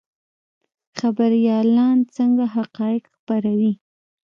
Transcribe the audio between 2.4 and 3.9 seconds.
حقایق خپروي؟